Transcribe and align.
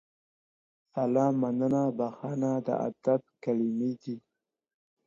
سلام، 0.93 1.33
مننه، 1.41 1.83
بخښنه 1.97 2.51
د 2.65 2.67
ادب 2.87 3.21
کلیمې 3.43 3.91
دي. 4.01 4.15